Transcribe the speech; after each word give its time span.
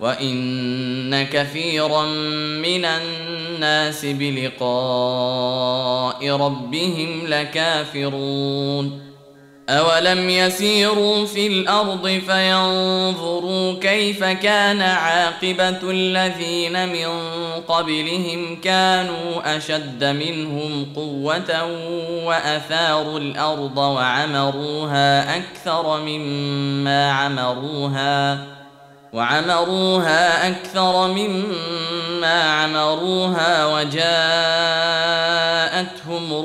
وان 0.00 1.26
كثيرا 1.26 2.06
من 2.62 2.84
الناس 2.84 4.06
بلقاء 4.06 4.70
ربهم 6.30 7.26
لكافرون 7.26 9.08
اولم 9.68 10.30
يسيروا 10.30 11.26
في 11.26 11.46
الأرض 11.46 12.08
فينظروا 12.08 13.74
كيف 13.80 14.24
كان 14.24 14.82
عاقبه 14.82 15.90
الذين 15.90 16.88
من 16.88 17.08
قبلهم 17.68 18.60
كانوا 18.60 19.56
اشد 19.56 20.04
منهم 20.04 20.86
قوه 20.96 21.68
واثاروا 22.24 23.18
الأرض 23.18 23.78
وعمروها 23.78 25.36
أكثر 25.36 26.00
مما 26.00 27.12
عمروها 27.12 28.57
وعمروها 29.12 30.48
أكثر 30.48 31.08
مما 31.08 32.42
عمروها 32.42 33.66
وجاءتهم 33.66 34.06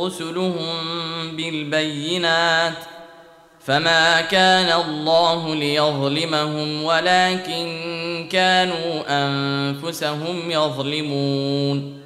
رسلهم 0.01 0.75
بالبينات 1.37 2.73
فما 3.65 4.21
كان 4.21 4.81
الله 4.81 5.55
ليظلمهم 5.55 6.83
ولكن 6.83 8.27
كانوا 8.31 9.03
أنفسهم 9.07 10.51
يظلمون 10.51 12.02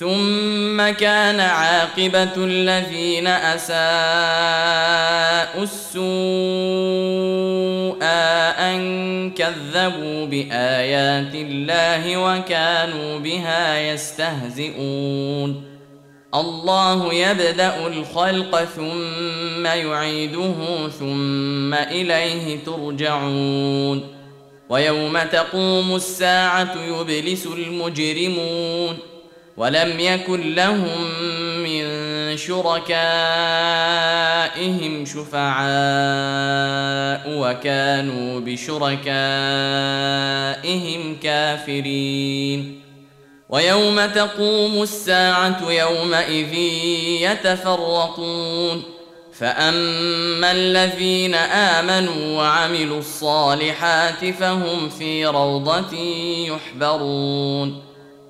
ثم 0.00 0.90
كان 0.90 1.40
عاقبة 1.40 2.32
الذين 2.36 3.26
أساءوا 3.26 3.76
السوء 5.62 6.06
أن 8.58 9.30
كذبوا 9.30 10.26
بآيات 10.26 11.34
الله 11.34 12.16
وكانوا 12.16 13.18
بها 13.18 13.92
يستهزئون. 13.92 15.64
الله 16.34 17.14
يبدأ 17.14 17.86
الخلق 17.86 18.64
ثم 18.64 19.66
يعيده 19.66 20.88
ثم 20.98 21.74
إليه 21.74 22.58
ترجعون. 22.66 24.16
ويوم 24.68 25.18
تقوم 25.18 25.96
الساعة 25.96 26.74
يبلس 26.88 27.46
المجرمون. 27.46 29.15
ولم 29.56 30.00
يكن 30.00 30.54
لهم 30.54 31.20
من 31.62 31.86
شركائهم 32.36 32.94
شفعاء 35.04 35.66
وكانوا 37.26 38.40
بشركائهم 38.40 39.06
كافرين. 41.22 42.80
ويوم 43.48 44.06
تقوم 44.06 44.82
الساعة 44.82 45.70
يومئذ 45.70 46.54
يتفرقون. 47.22 48.82
فأما 49.38 50.52
الذين 50.52 51.34
آمنوا 51.34 52.38
وعملوا 52.38 52.98
الصالحات 52.98 54.24
فهم 54.24 54.88
في 54.88 55.26
روضة 55.26 55.96
يحبرون. 56.48 57.85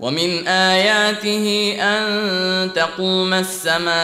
ومن 0.00 0.48
آياته 0.48 1.76
أن 1.80 2.72
تقوم 2.72 3.34
السماء 3.34 3.94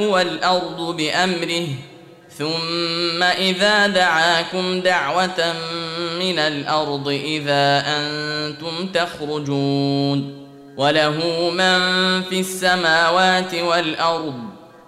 والأرض 0.00 0.96
بأمره 0.96 1.66
ثم 2.38 3.22
إذا 3.22 3.86
دعاكم 3.86 4.80
دعوة 4.80 5.54
من 6.20 6.38
الأرض 6.38 7.08
إذا 7.08 7.84
أنتم 7.86 8.86
تخرجون. 8.94 10.46
وله 10.76 11.50
من 11.50 11.78
في 12.22 12.40
السماوات 12.40 13.54
والأرض 13.54 14.34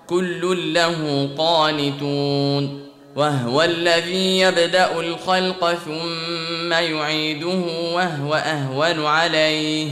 كل 0.07 0.75
له 0.75 1.29
قانتون. 1.39 2.88
وهو 3.19 3.63
الذي 3.63 4.39
يبدأ 4.39 5.01
الخلق 5.01 5.75
ثم 5.75 6.73
يعيده 6.73 7.63
وهو 7.95 8.35
أهون 8.35 9.07
عليه. 9.07 9.91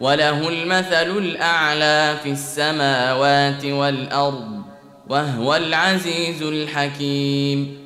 وله 0.00 0.48
المثل 0.48 1.18
الأعلى 1.18 2.16
في 2.22 2.30
السماوات 2.30 3.64
والأرض 3.64 4.62
وهو 5.08 5.56
العزيز 5.56 6.42
الحكيم. 6.42 7.78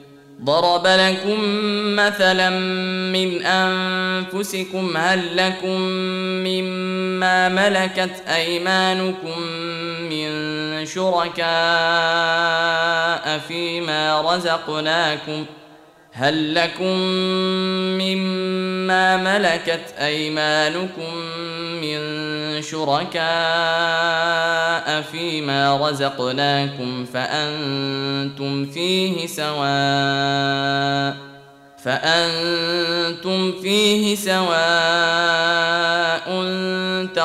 ضرب 0.44 0.86
لكم 0.86 1.40
مثلا 1.96 2.50
من 3.12 3.42
أنفسكم 3.46 4.96
هل 4.96 5.36
لكم 5.36 5.80
مما 6.44 7.48
ملكت 7.48 8.22
أيمانكم 8.28 9.40
من 10.10 10.26
شركاء 10.84 11.46
فيما 13.38 14.34
رزقناكم 14.34 15.44
هل 16.12 16.54
لكم 16.54 16.96
مما 18.00 19.16
ملكت 19.16 19.94
أيمانكم 19.98 21.14
من 21.82 21.98
شركاء 22.62 23.26
فيما 25.02 25.88
رزقناكم 25.88 27.04
فأنتم 27.04 28.66
فيه 28.66 29.26
سواء 29.26 31.16
فأنتم 31.84 33.52
فيه 33.62 34.16
سواء 34.16 35.45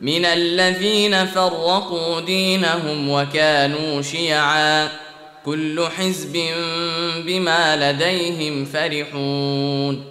من 0.00 0.24
الذين 0.24 1.26
فرقوا 1.26 2.20
دينهم 2.20 3.10
وكانوا 3.10 4.02
شيعا. 4.02 4.88
كل 5.46 5.84
حزب 5.98 6.38
بما 7.26 7.92
لديهم 7.92 8.64
فرحون. 8.64 10.04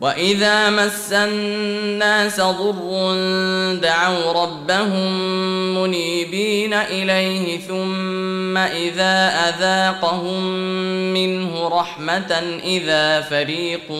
وإذا 0.00 0.70
مس 0.70 1.12
الناس 1.12 2.40
ضر 2.40 3.14
دعوا 3.74 4.32
ربهم 4.32 5.12
منيبين 5.82 6.74
إليه 6.74 7.58
ثم 7.58 8.56
إذا 8.56 9.30
أذاقهم 9.48 10.42
منه 11.12 11.68
رحمة 11.68 12.58
إذا 12.64 13.20
فريق 13.20 13.90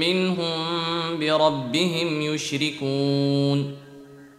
منهم 0.00 0.58
بربهم 1.20 2.22
يشركون. 2.22 3.85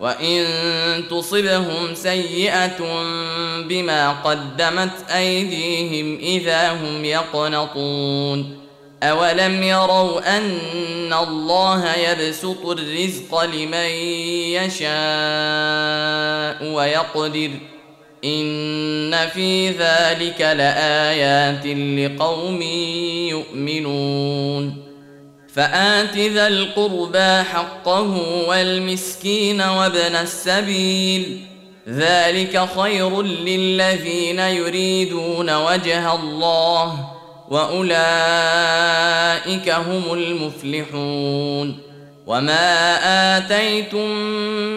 وإن 0.00 0.44
تصبهم 1.10 1.94
سيئة 1.94 2.78
بما 3.68 4.12
قدمت 4.12 5.10
أيديهم 5.10 6.18
إذا 6.18 6.72
هم 6.72 7.04
يقنطون. 7.04 8.58
أولم 9.02 9.62
يروا 9.62 10.36
أن 10.36 11.12
الله 11.12 11.94
يبسط 11.94 12.66
الرزق 12.66 13.44
لمن 13.44 13.90
يشاء 14.58 14.94
ويقدر 16.72 17.50
إن 18.24 19.28
في 19.28 19.68
ذلك 19.70 20.40
لآيات 20.40 21.66
لقوم 21.66 22.62
يؤمنون. 23.30 24.83
فآت 25.54 26.16
ذا 26.16 26.46
القربى 26.46 27.42
حقه 27.42 28.10
والمسكين 28.48 29.60
وابن 29.60 30.16
السبيل. 30.16 31.40
ذلك 31.88 32.68
خير 32.78 33.22
للذين 33.22 34.38
يريدون 34.38 35.56
وجه 35.56 36.14
الله 36.14 37.08
وأولئك 37.50 37.98
هم 39.70 40.12
المفلحون. 40.12 41.78
وما 42.26 42.96
آتيتم 43.36 44.10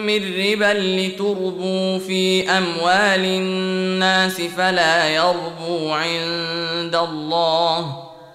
من 0.06 0.20
ربا 0.40 0.72
لتربوا 0.78 1.98
في 1.98 2.50
أموال 2.50 3.24
الناس 3.24 4.40
فلا 4.40 5.08
يربو 5.08 5.92
عند 5.92 6.94
الله. 6.94 8.07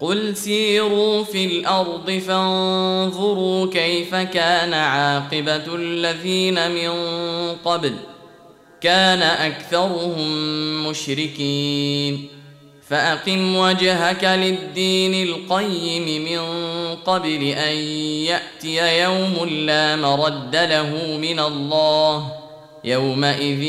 قل 0.00 0.36
سيروا 0.36 1.24
في 1.24 1.44
الأرض 1.44 2.10
فانظروا 2.10 3.66
كيف 3.72 4.14
كان 4.14 4.74
عاقبه 4.74 5.74
الذين 5.74 6.70
من 6.70 6.90
قبل 7.64 7.94
كان 8.80 9.22
اكثرهم 9.22 10.28
مشركين. 10.88 12.28
فاقم 12.88 13.56
وجهك 13.56 14.24
للدين 14.24 15.28
القيم 15.28 16.24
من 16.24 16.40
قبل 16.96 17.42
ان 17.42 17.76
ياتي 18.26 19.02
يوم 19.02 19.48
لا 19.48 19.96
مرد 19.96 20.56
له 20.56 21.16
من 21.16 21.40
الله 21.40 22.32
يومئذ 22.84 23.62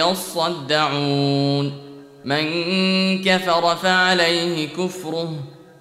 يصدعون 0.00 1.72
من 2.24 2.44
كفر 3.24 3.76
فعليه 3.76 4.68
كفره 4.68 5.34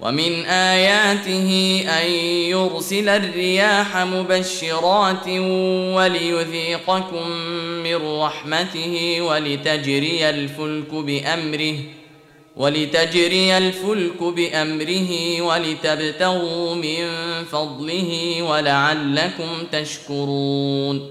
ومن 0.00 0.44
آياته 0.44 1.80
أن 1.88 2.10
يرسل 2.50 3.08
الرياح 3.08 3.96
مبشرات 3.96 5.28
وليذيقكم 5.96 7.30
من 7.84 8.20
رحمته 8.20 9.20
ولتجري 9.20 10.30
الفلك 10.30 10.94
بأمره 10.94 11.76
ولتجري 12.56 13.58
الفلك 13.58 14.22
بأمره 14.22 15.40
ولتبتغوا 15.42 16.74
من 16.74 17.08
فضله 17.50 18.42
ولعلكم 18.42 19.66
تشكرون 19.72 21.10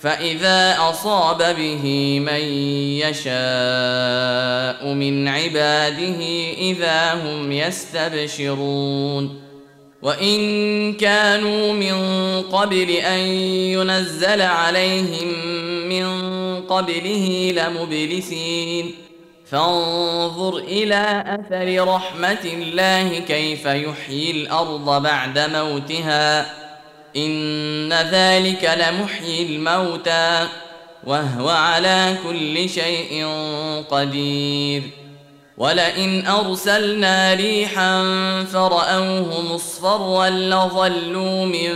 فإذا 0.00 0.76
أصاب 0.78 1.56
به 1.56 2.18
من 2.20 2.40
يشاء 3.00 4.94
من 4.94 5.28
عباده 5.28 6.20
إذا 6.58 7.14
هم 7.14 7.52
يستبشرون. 7.52 9.40
وإن 10.02 10.92
كانوا 10.92 11.72
من 11.72 11.96
قبل 12.42 12.90
أن 12.90 13.18
ينزل 13.72 14.42
عليهم 14.42 15.28
من 15.88 16.06
قبله 16.60 17.54
لمبلسين. 17.56 18.94
فانظر 19.50 20.56
إلى 20.58 21.24
أثر 21.26 21.88
رحمة 21.88 22.44
الله 22.44 23.18
كيف 23.18 23.66
يحيي 23.66 24.30
الأرض 24.30 25.02
بعد 25.02 25.38
موتها. 25.38 26.63
إن 27.16 27.92
ذلك 27.92 28.78
لمحيي 28.78 29.46
الموتى 29.46 30.48
وهو 31.04 31.48
على 31.48 32.16
كل 32.28 32.68
شيء 32.68 33.26
قدير. 33.90 34.82
ولئن 35.56 36.26
أرسلنا 36.26 37.34
ريحا 37.34 38.04
فرأوه 38.52 39.54
مصفرا 39.54 40.30
لظلوا 40.30 41.46
من 41.46 41.74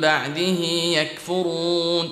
بعده 0.00 0.64
يكفرون. 0.96 2.10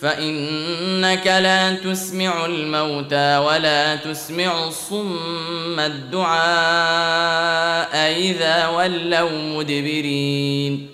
فإنك 0.00 1.26
لا 1.26 1.74
تسمع 1.74 2.46
الموتى 2.46 3.36
ولا 3.36 3.96
تسمع 3.96 4.68
الصم 4.68 5.80
الدعاء 5.80 6.36
إذا 8.20 8.68
ولوا 8.68 9.30
مدبرين. 9.30 10.93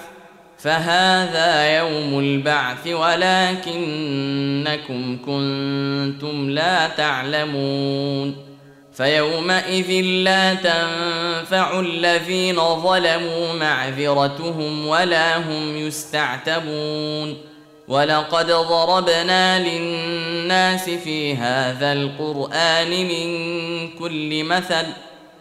فهذا 0.61 1.77
يوم 1.77 2.19
البعث 2.19 2.87
ولكنكم 2.87 3.77
كنتم 5.25 6.49
لا 6.49 6.87
تعلمون 6.87 8.35
فيومئذ 8.93 9.91
لا 10.01 10.53
تنفع 10.53 11.79
الذين 11.79 12.55
ظلموا 12.55 13.53
معذرتهم 13.53 14.87
ولا 14.87 15.37
هم 15.37 15.77
يستعتبون 15.77 17.37
ولقد 17.87 18.47
ضربنا 18.47 19.59
للناس 19.59 20.89
في 20.89 21.35
هذا 21.35 21.93
القرآن 21.93 22.89
من 22.89 23.89
كل 23.99 24.43
مثل 24.43 24.85